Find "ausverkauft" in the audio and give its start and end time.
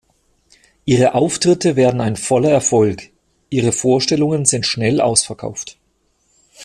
4.99-5.77